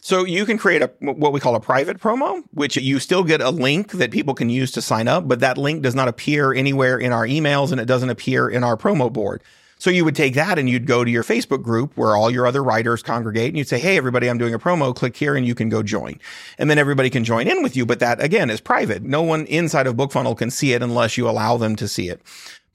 [0.00, 3.40] So you can create a what we call a private promo, which you still get
[3.40, 6.52] a link that people can use to sign up, but that link does not appear
[6.52, 9.42] anywhere in our emails and it doesn't appear in our promo board.
[9.78, 12.46] So you would take that and you'd go to your Facebook group where all your
[12.46, 14.94] other writers congregate and you'd say, Hey, everybody, I'm doing a promo.
[14.94, 16.18] Click here and you can go join.
[16.58, 17.86] And then everybody can join in with you.
[17.86, 19.02] But that again is private.
[19.02, 22.20] No one inside of BookFunnel can see it unless you allow them to see it.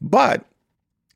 [0.02, 0.46] But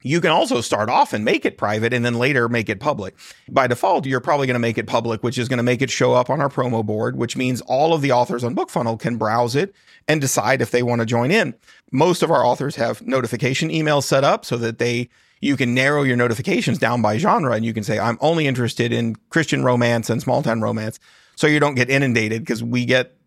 [0.04, 3.16] you can also start off and make it private and then later make it public.
[3.50, 5.90] By default, you're probably going to make it public, which is going to make it
[5.90, 9.18] show up on our promo board, which means all of the authors on BookFunnel can
[9.18, 9.74] browse it
[10.08, 11.56] and decide if they want to join in.
[11.92, 15.10] Most of our authors have notification emails set up so that they
[15.42, 18.94] you can narrow your notifications down by genre and you can say I'm only interested
[18.94, 21.00] in Christian romance and small town romance
[21.36, 23.18] so you don't get inundated because we get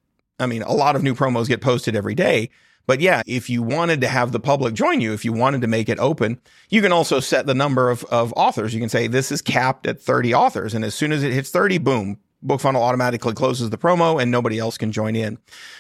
[0.41, 2.51] I mean a lot of new promos get posted every day
[2.87, 5.67] but yeah, if you wanted to have the public join you, if you wanted to
[5.67, 8.75] make it open, you can also set the number of, of authors.
[8.75, 10.75] You can say this is capped at 30 authors.
[10.75, 14.59] And as soon as it hits 30, boom, BookFunnel automatically closes the promo and nobody
[14.59, 15.39] else can join in.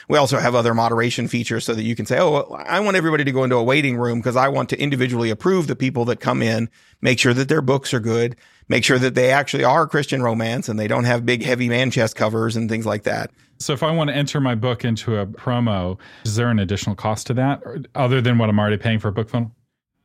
[0.08, 3.24] We also have other moderation features so that you can say, Oh, I want everybody
[3.24, 6.18] to go into a waiting room because I want to individually approve the people that
[6.18, 6.68] come in,
[7.00, 8.36] make sure that their books are good,
[8.68, 11.90] make sure that they actually are Christian romance and they don't have big heavy man
[11.90, 13.30] chest covers and things like that.
[13.58, 16.94] So if I want to enter my book into a promo, is there an additional
[16.94, 17.62] cost to that
[17.94, 19.52] other than what I'm already paying for a book funnel?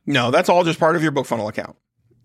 [0.06, 1.76] No, that's all just part of your book funnel account.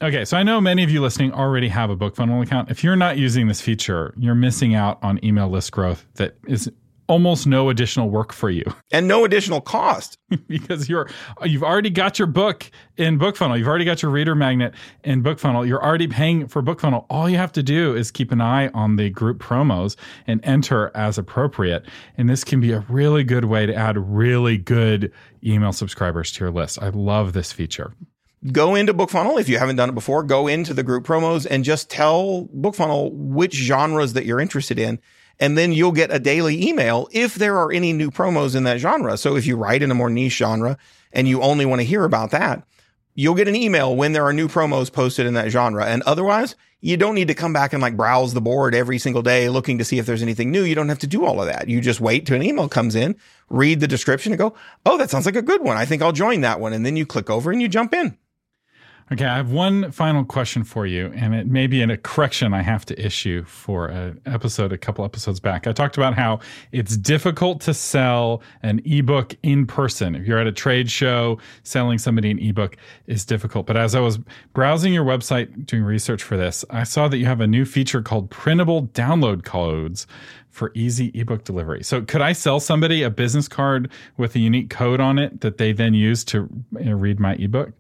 [0.02, 2.70] Okay, so I know many of you listening already have a book funnel account.
[2.70, 6.72] If you're not using this feature, you're missing out on email list growth that is
[7.08, 8.64] almost no additional work for you.
[8.90, 10.18] And no additional cost.
[10.48, 11.10] Because you're
[11.44, 15.68] you've already got your book in bookfunnel you've already got your reader magnet in bookfunnel
[15.68, 18.96] you're already paying for bookfunnel all you have to do is keep an eye on
[18.96, 21.86] the group promos and enter as appropriate.
[22.18, 25.12] And this can be a really good way to add really good
[25.44, 26.82] email subscribers to your list.
[26.82, 27.94] I love this feature.
[28.52, 30.24] Go into bookfunnel if you haven't done it before.
[30.24, 35.00] Go into the group promos and just tell bookfunnel which genres that you're interested in
[35.40, 38.80] and then you'll get a daily email if there are any new promos in that
[38.80, 39.18] genre.
[39.18, 40.78] So if you write in a more niche genre
[41.12, 42.64] and you only want to hear about that,
[43.14, 45.86] you'll get an email when there are new promos posted in that genre.
[45.86, 49.24] And otherwise, you don't need to come back and like browse the board every single
[49.24, 50.64] day looking to see if there's anything new.
[50.64, 51.68] You don't have to do all of that.
[51.68, 53.16] You just wait till an email comes in,
[53.50, 54.54] read the description and go,
[54.86, 55.78] Oh, that sounds like a good one.
[55.78, 56.74] I think I'll join that one.
[56.74, 58.18] And then you click over and you jump in.
[59.10, 62.62] Okay, I have one final question for you, and it may be a correction I
[62.62, 65.66] have to issue for an episode a couple episodes back.
[65.66, 66.42] I talked about how
[66.74, 70.14] it's difficult to sell an ebook in person.
[70.14, 73.66] If you're at a trade show, selling somebody an ebook is difficult.
[73.66, 74.20] But as I was
[74.54, 78.02] browsing your website doing research for this, I saw that you have a new feature
[78.02, 80.06] called printable download codes
[80.50, 81.82] for easy ebook delivery.
[81.82, 85.60] So could I sell somebody a business card with a unique code on it that
[85.60, 87.72] they then use to read my ebook?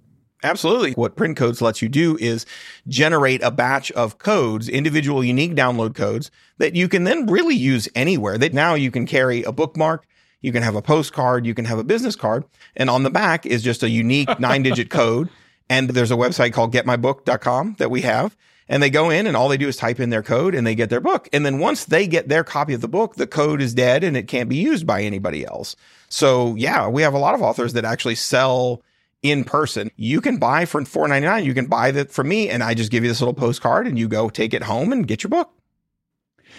[0.43, 0.93] Absolutely.
[0.93, 2.45] What print codes lets you do is
[2.87, 7.89] generate a batch of codes, individual unique download codes that you can then really use
[7.95, 8.37] anywhere.
[8.37, 10.05] That now you can carry a bookmark,
[10.41, 12.45] you can have a postcard, you can have a business card,
[12.75, 15.29] and on the back is just a unique nine digit code.
[15.69, 18.37] And there's a website called getmybook.com that we have.
[18.69, 20.75] And they go in and all they do is type in their code and they
[20.75, 21.29] get their book.
[21.31, 24.17] And then once they get their copy of the book, the code is dead and
[24.17, 25.75] it can't be used by anybody else.
[26.09, 28.81] So yeah, we have a lot of authors that actually sell
[29.23, 29.91] in person.
[29.95, 31.45] You can buy for four ninety nine.
[31.45, 33.97] You can buy that from me, and I just give you this little postcard, and
[33.97, 35.51] you go take it home and get your book.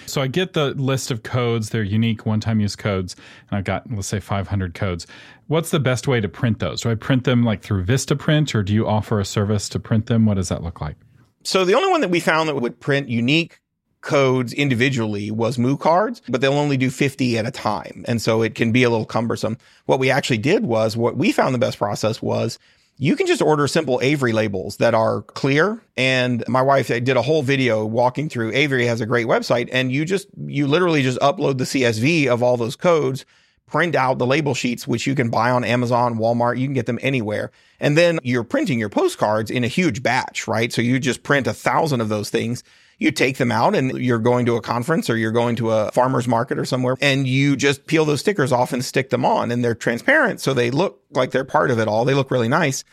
[0.07, 1.71] So I get the list of codes.
[1.71, 3.16] They're unique one-time use codes,
[3.51, 5.07] and I've got let's say 500 codes.
[5.47, 6.83] What's the best way to print those?
[6.83, 10.07] Do I print them like through VistaPrint, or do you offer a service to print
[10.07, 10.27] them?
[10.27, 10.97] What does that look like?
[11.44, 13.61] So the only one that we found that would print unique
[14.01, 18.05] codes individually was Moo cards, but they'll only do 50 at a time.
[18.07, 19.59] And so it can be a little cumbersome.
[19.87, 22.59] What we actually did was what we found the best process was
[23.01, 25.81] you can just order simple Avery labels that are clear.
[25.97, 29.93] And my wife did a whole video walking through Avery has a great website and
[29.93, 33.25] you just, you literally just upload the CSV of all those codes,
[33.67, 36.87] print out the label sheets, which you can buy on Amazon, Walmart, you can get
[36.87, 37.53] them anywhere.
[37.79, 40.73] And then you're printing your postcards in a huge batch, right?
[40.73, 42.65] So you just print a thousand of those things.
[42.99, 45.93] You take them out and you're going to a conference or you're going to a
[45.93, 49.53] farmer's market or somewhere and you just peel those stickers off and stick them on
[49.53, 50.41] and they're transparent.
[50.41, 52.05] So they look like they're part of it all.
[52.05, 52.85] They look really nice.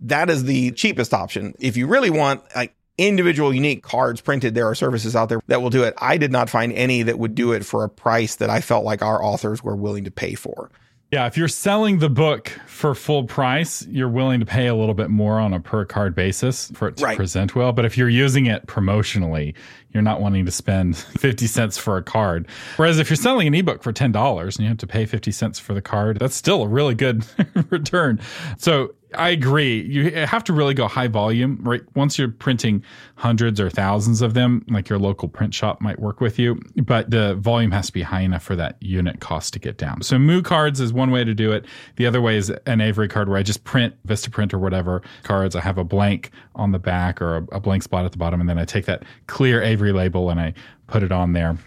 [0.00, 1.54] That is the cheapest option.
[1.58, 4.54] If you really want like individual unique cards printed.
[4.54, 5.94] There are services out there that will do it.
[5.98, 8.84] I did not find any that would do it for a price that I felt
[8.84, 10.70] like our authors were willing to pay for.
[11.14, 14.96] Yeah, if you're selling the book for full price, you're willing to pay a little
[14.96, 17.16] bit more on a per card basis for it to right.
[17.16, 17.70] present well.
[17.70, 19.54] But if you're using it promotionally,
[19.92, 22.48] you're not wanting to spend 50 cents for a card.
[22.78, 25.60] Whereas if you're selling an ebook for $10 and you have to pay 50 cents
[25.60, 27.24] for the card, that's still a really good
[27.70, 28.20] return.
[28.58, 29.82] So I agree.
[29.82, 31.82] You have to really go high volume, right?
[31.94, 32.84] Once you're printing
[33.16, 37.10] hundreds or thousands of them, like your local print shop might work with you, but
[37.10, 40.02] the volume has to be high enough for that unit cost to get down.
[40.02, 41.66] So Moo cards is one way to do it.
[41.96, 45.56] The other way is an Avery card where I just print Vistaprint or whatever cards.
[45.56, 48.40] I have a blank on the back or a, a blank spot at the bottom,
[48.40, 50.54] and then I take that clear Avery label and I
[50.86, 51.58] put it on there.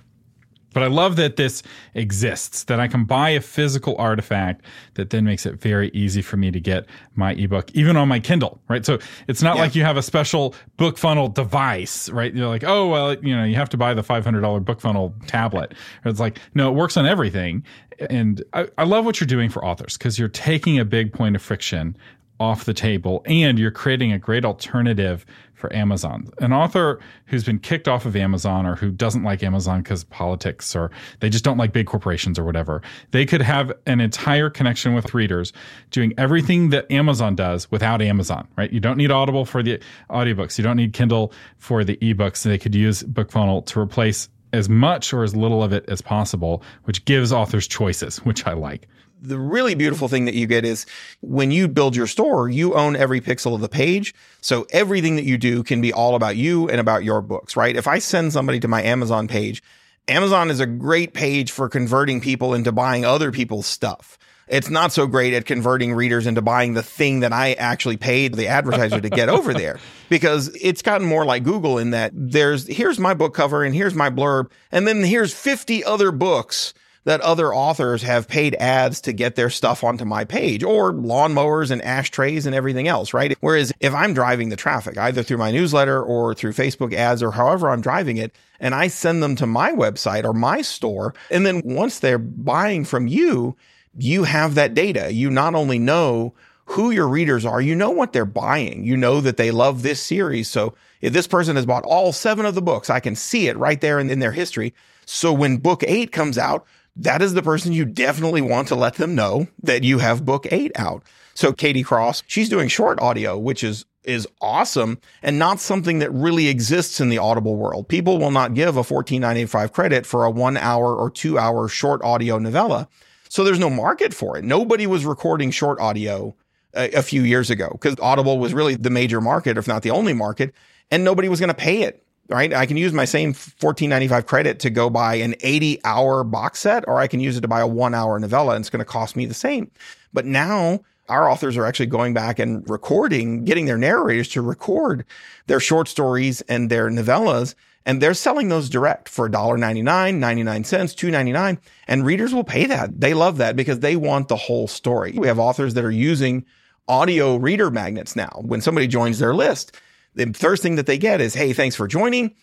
[0.78, 1.64] But I love that this
[1.96, 4.64] exists, that I can buy a physical artifact
[4.94, 6.86] that then makes it very easy for me to get
[7.16, 8.86] my ebook, even on my Kindle, right?
[8.86, 9.64] So it's not yeah.
[9.64, 12.32] like you have a special BookFunnel device, right?
[12.32, 15.74] You're like, oh, well, you know, you have to buy the $500 BookFunnel tablet.
[16.06, 17.66] It's like, no, it works on everything.
[18.12, 21.36] And I, I love what you're doing for authors because you're taking a big point
[21.36, 21.98] of friction
[22.40, 25.26] off the table and you're creating a great alternative
[25.58, 26.30] for Amazon.
[26.38, 30.76] An author who's been kicked off of Amazon or who doesn't like Amazon because politics
[30.76, 34.94] or they just don't like big corporations or whatever, they could have an entire connection
[34.94, 35.52] with readers
[35.90, 38.72] doing everything that Amazon does without Amazon, right?
[38.72, 40.60] You don't need Audible for the audiobooks.
[40.60, 42.44] You don't need Kindle for the ebooks.
[42.44, 46.64] They could use BookFunnel to replace as much or as little of it as possible,
[46.84, 48.88] which gives authors choices, which I like
[49.22, 50.86] the really beautiful thing that you get is
[51.22, 54.14] when you build your store, you own every pixel of the page.
[54.42, 57.76] So everything that you do can be all about you and about your books, right?
[57.76, 59.64] If I send somebody to my Amazon page,
[60.08, 64.18] Amazon is a great page for converting people into buying other people's stuff.
[64.48, 68.34] It's not so great at converting readers into buying the thing that I actually paid
[68.34, 69.78] the advertiser to get over there
[70.10, 73.94] because it's gotten more like Google in that there's, here's my book cover and here's
[73.94, 74.50] my blurb.
[74.72, 76.74] And then here's 50 other books
[77.08, 81.72] that other authors have paid ads to get their stuff onto my page or lawnmowers
[81.72, 83.38] and ashtrays and everything else, right?
[83.40, 87.32] Whereas if I'm driving the traffic, either through my newsletter or through Facebook ads or
[87.32, 91.46] however I'm driving it, and I send them to my website or my store, and
[91.46, 93.56] then once they're buying from you,
[93.98, 95.14] you have that data.
[95.14, 96.34] You not only know
[96.66, 98.84] who your readers are, you know what they're buying.
[98.84, 100.50] You know that they love this series.
[100.50, 103.56] So if this person has bought all seven of the books, I can see it
[103.56, 104.74] right there in, in their history.
[105.06, 106.68] So when book eight comes out,
[106.98, 110.48] that is the person you definitely want to let them know that you have book
[110.52, 111.04] eight out.
[111.34, 116.10] So Katie Cross, she's doing short audio, which is is awesome and not something that
[116.14, 117.90] really exists in the audible world.
[117.90, 122.02] People will not give a 14.95 credit for a 1 hour or 2 hour short
[122.04, 122.88] audio novella.
[123.28, 124.46] So there's no market for it.
[124.46, 126.34] Nobody was recording short audio
[126.74, 129.92] a, a few years ago because Audible was really the major market if not the
[129.92, 130.54] only market
[130.90, 132.54] and nobody was going to pay it right?
[132.54, 136.88] I can use my same 14.95 credit to go buy an 80 hour box set,
[136.88, 138.86] or I can use it to buy a one hour novella and it's going to
[138.86, 139.72] cost me the same.
[140.14, 145.06] But now our authors are actually going back and recording, getting their narrators to record
[145.48, 147.56] their short stories and their novellas.
[147.86, 151.58] And they're selling those direct for $1.99, 99 cents, 2.99.
[151.88, 153.00] And readers will pay that.
[153.00, 155.14] They love that because they want the whole story.
[155.16, 156.46] We have authors that are using
[156.90, 158.42] audio reader magnets now.
[158.42, 159.78] When somebody joins their list,
[160.18, 162.36] the first thing that they get is, Hey, thanks for joining.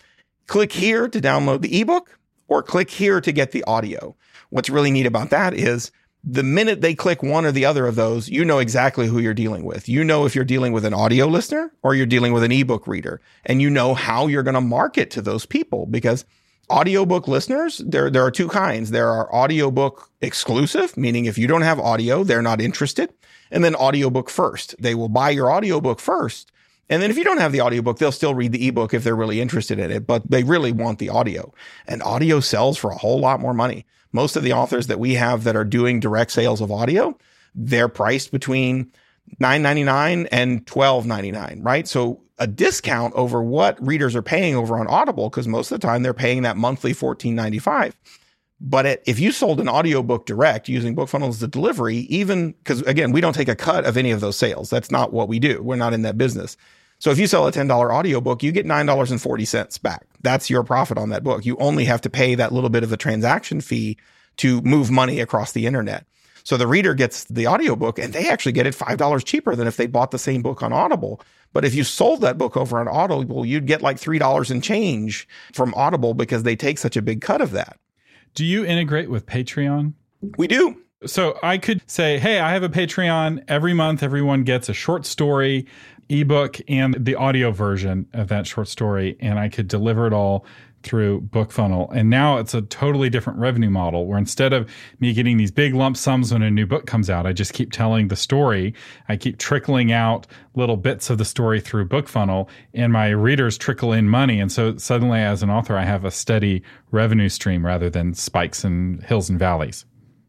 [0.46, 4.14] Click here to download the ebook or click here to get the audio.
[4.50, 5.90] What's really neat about that is
[6.22, 9.34] the minute they click one or the other of those, you know exactly who you're
[9.34, 9.88] dealing with.
[9.88, 12.86] You know if you're dealing with an audio listener or you're dealing with an ebook
[12.86, 16.24] reader and you know how you're going to market to those people because
[16.70, 18.90] audiobook listeners, there, there are two kinds.
[18.90, 23.12] There are audiobook exclusive, meaning if you don't have audio, they're not interested.
[23.50, 24.74] And then audiobook first.
[24.78, 26.50] They will buy your audiobook first
[26.88, 29.16] and then if you don't have the audiobook, they'll still read the ebook if they're
[29.16, 31.52] really interested in it, but they really want the audio.
[31.86, 33.86] And audio sells for a whole lot more money.
[34.12, 37.16] Most of the authors that we have that are doing direct sales of audio,
[37.54, 38.92] they're priced between
[39.40, 41.88] $9.99 and $12.99, right?
[41.88, 45.86] So a discount over what readers are paying over on Audible, because most of the
[45.86, 47.92] time they're paying that monthly $14.95.
[48.60, 52.82] But it, if you sold an audiobook direct using BookFunnel as the delivery, even because
[52.82, 54.70] again, we don't take a cut of any of those sales.
[54.70, 55.62] That's not what we do.
[55.62, 56.56] We're not in that business.
[57.04, 60.06] So if you sell a $10 audiobook, you get $9.40 back.
[60.22, 61.44] That's your profit on that book.
[61.44, 63.98] You only have to pay that little bit of a transaction fee
[64.38, 66.06] to move money across the internet.
[66.44, 69.76] So the reader gets the audiobook and they actually get it $5 cheaper than if
[69.76, 71.20] they bought the same book on Audible.
[71.52, 75.28] But if you sold that book over on Audible, you'd get like $3 in change
[75.52, 77.78] from Audible because they take such a big cut of that.
[78.34, 79.92] Do you integrate with Patreon?
[80.38, 80.80] We do.
[81.06, 83.44] So I could say, hey, I have a Patreon.
[83.46, 85.66] Every month, everyone gets a short story,
[86.08, 89.16] ebook, and the audio version of that short story.
[89.20, 90.46] And I could deliver it all
[90.84, 91.90] through BookFunnel.
[91.94, 95.74] And now it's a totally different revenue model where instead of me getting these big
[95.74, 98.74] lump sums when a new book comes out, I just keep telling the story.
[99.08, 103.92] I keep trickling out little bits of the story through BookFunnel and my readers trickle
[103.92, 104.38] in money.
[104.38, 108.62] And so suddenly as an author, I have a steady revenue stream rather than spikes
[108.62, 109.86] and hills and valleys.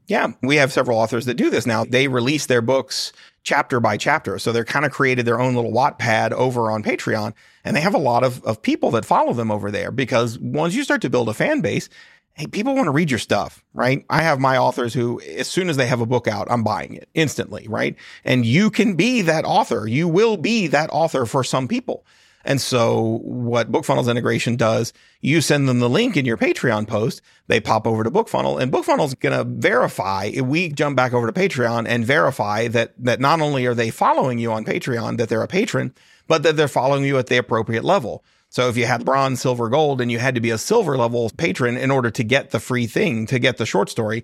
[0.07, 1.83] Yeah, we have several authors that do this now.
[1.83, 3.11] They release their books
[3.43, 4.37] chapter by chapter.
[4.39, 7.33] So they're kind of created their own little Wattpad over on Patreon.
[7.63, 10.75] And they have a lot of, of people that follow them over there because once
[10.75, 11.89] you start to build a fan base,
[12.33, 14.05] hey, people want to read your stuff, right?
[14.09, 16.95] I have my authors who, as soon as they have a book out, I'm buying
[16.95, 17.95] it instantly, right?
[18.25, 19.87] And you can be that author.
[19.87, 22.05] You will be that author for some people.
[22.45, 27.21] And so what BookFunnel's integration does, you send them the link in your Patreon post,
[27.47, 31.33] they pop over to BookFunnel and BookFunnel's going to verify, we jump back over to
[31.33, 35.41] Patreon and verify that, that not only are they following you on Patreon, that they're
[35.41, 35.93] a patron,
[36.27, 38.23] but that they're following you at the appropriate level.
[38.49, 41.29] So if you had bronze, silver, gold, and you had to be a silver level
[41.35, 44.23] patron in order to get the free thing, to get the short story,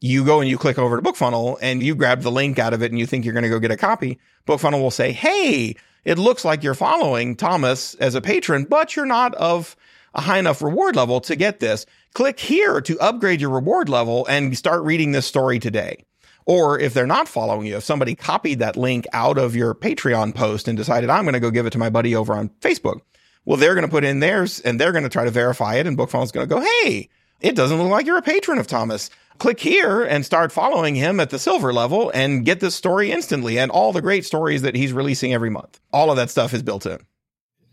[0.00, 2.82] you go and you click over to BookFunnel and you grab the link out of
[2.82, 4.18] it and you think you're going to go get a copy.
[4.46, 5.76] BookFunnel will say, Hey,
[6.06, 9.74] it looks like you're following Thomas as a patron, but you're not of
[10.14, 11.84] a high enough reward level to get this.
[12.14, 16.04] Click here to upgrade your reward level and start reading this story today.
[16.44, 20.32] Or if they're not following you, if somebody copied that link out of your Patreon
[20.32, 23.00] post and decided, I'm going to go give it to my buddy over on Facebook.
[23.44, 25.88] Well, they're going to put in theirs and they're going to try to verify it.
[25.88, 27.08] And BookFunnel's going to go, Hey,
[27.40, 31.20] it doesn't look like you're a patron of Thomas click here and start following him
[31.20, 34.74] at the silver level and get this story instantly and all the great stories that
[34.74, 35.80] he's releasing every month.
[35.92, 36.98] All of that stuff is built in.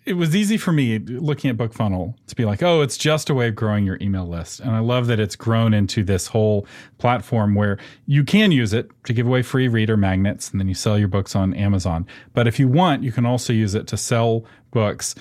[0.06, 3.34] It was easy for me looking at BookFunnel to be like, oh, it's just a
[3.34, 4.60] way of growing your email list.
[4.60, 8.92] And I love that it's grown into this whole platform where you can use it
[9.06, 12.06] to give away free reader magnets and then you sell your books on Amazon.
[12.34, 15.16] But if you want, you can also use it to sell books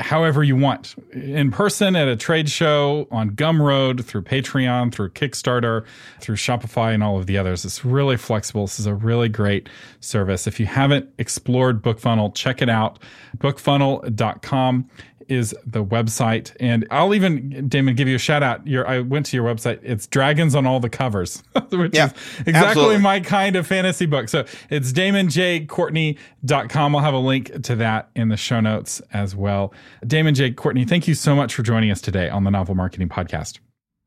[0.00, 5.84] however you want in person at a trade show on Gumroad through Patreon, through Kickstarter,
[6.20, 7.64] through Shopify, and all of the others.
[7.64, 8.66] It's really flexible.
[8.66, 9.68] This is a really great
[10.00, 10.46] service.
[10.46, 12.98] If you haven't explored BookFunnel, check it out.
[13.38, 14.88] Bookfunnel.com
[15.28, 16.54] is the website.
[16.58, 18.66] And I'll even, Damon, give you a shout out.
[18.66, 19.80] Your, I went to your website.
[19.82, 22.98] It's dragons on all the covers, which yeah, is exactly absolutely.
[22.98, 24.28] my kind of fantasy book.
[24.28, 26.96] So it's damonjcourtney.com.
[26.96, 29.72] I'll have a link to that in the show notes as well.
[30.06, 30.52] Damon J.
[30.52, 33.58] Courtney, thank you so much for joining us today on the Novel Marketing Podcast.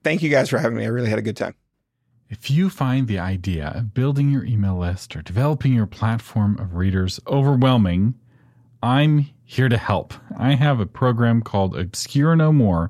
[0.04, 0.86] Thank you guys for having me.
[0.86, 1.54] I really had a good time.
[2.30, 6.76] If you find the idea of building your email list or developing your platform of
[6.76, 8.16] readers overwhelming,
[8.82, 10.14] I'm here to help.
[10.38, 12.90] I have a program called Obscure No More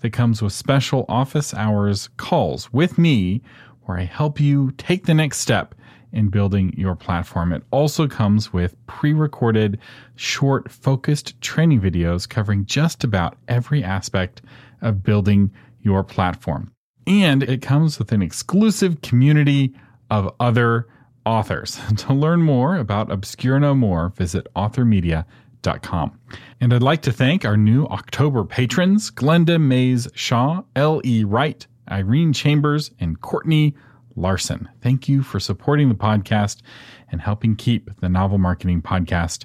[0.00, 3.40] that comes with special office hours calls with me
[3.86, 5.74] where I help you take the next step
[6.12, 7.54] in building your platform.
[7.54, 9.78] It also comes with pre recorded,
[10.14, 14.42] short, focused training videos covering just about every aspect
[14.82, 15.50] of building
[15.80, 16.72] your platform.
[17.06, 19.72] And it comes with an exclusive community
[20.10, 20.88] of other
[21.24, 21.80] authors.
[21.96, 25.24] to learn more about Obscure No More, visit authormedia.com
[25.62, 26.18] Com.
[26.60, 31.22] And I'd like to thank our new October patrons Glenda Mays Shaw, L.E.
[31.24, 33.74] Wright, Irene Chambers, and Courtney
[34.16, 34.68] Larson.
[34.80, 36.62] Thank you for supporting the podcast
[37.10, 39.44] and helping keep the Novel Marketing Podcast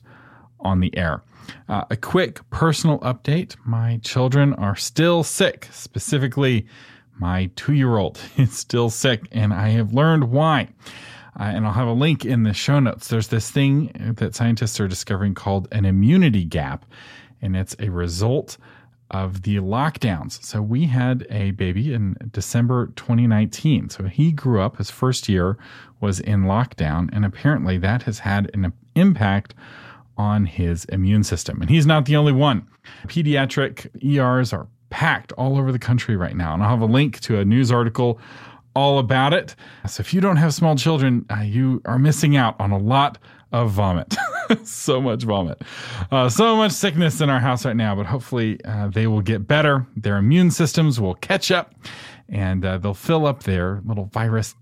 [0.59, 1.22] on the air.
[1.70, 6.65] Uh, a quick personal update my children are still sick, specifically,
[7.20, 10.70] my two year old is still sick, and I have learned why
[11.39, 13.07] uh, and I'll have a link in the show notes.
[13.07, 16.85] There's this thing that scientists are discovering called an immunity gap,
[17.41, 18.57] and it's a result
[19.11, 20.43] of the lockdowns.
[20.43, 23.89] So we had a baby in December 2019.
[23.89, 25.57] So he grew up, his first year
[26.01, 29.53] was in lockdown, and apparently that has had an impact
[30.17, 31.61] on his immune system.
[31.61, 32.67] And he's not the only one.
[33.05, 36.53] Pediatric ERs are packed all over the country right now.
[36.53, 38.19] And I'll have a link to a news article
[38.78, 39.55] all about it.
[39.88, 43.17] So if you don't have small children, uh, you are missing out on a lot
[43.51, 44.15] of vomit.
[44.63, 45.59] so much vomit.
[46.11, 49.47] Uh, so much sickness in our house right now, but hopefully uh, they will get
[49.47, 49.88] better.
[49.95, 51.73] Their immune systems will catch up
[52.30, 54.53] and uh, they'll fill up their little virus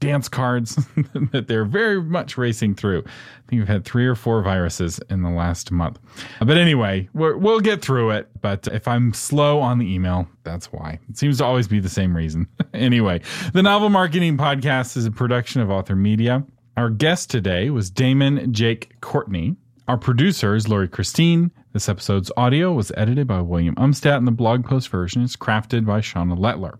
[0.00, 0.76] dance cards
[1.32, 3.00] that they're very much racing through.
[3.00, 5.98] I think we've had three or four viruses in the last month.
[6.40, 8.28] But anyway, we will get through it.
[8.40, 10.98] But if I'm slow on the email, that's why.
[11.08, 12.46] It seems to always be the same reason.
[12.74, 13.22] anyway,
[13.52, 16.44] the Novel Marketing Podcast is a production of Author Media.
[16.76, 18.80] Our guest today was Damon J.
[19.00, 19.56] Courtney.
[19.86, 21.50] Our producer is Lori Christine.
[21.74, 25.84] This episode's audio was edited by William Umstadt, and the blog post version is crafted
[25.84, 26.78] by Shauna Lettler.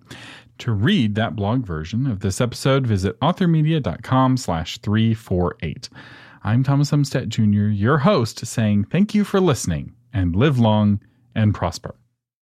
[0.59, 5.89] To read that blog version of this episode, visit authormedia.com slash 348.
[6.43, 11.01] I'm Thomas Umstadt Jr., your host, saying thank you for listening and live long
[11.35, 11.97] and prosper.